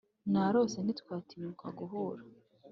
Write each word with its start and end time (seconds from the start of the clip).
narose; 0.31 0.77
ntitwatinyuka 0.81 1.65
guhura. 1.79 2.21